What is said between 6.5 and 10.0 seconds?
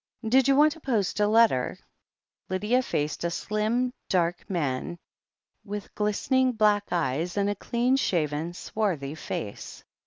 black eyes and a clean shaven, swarthy face.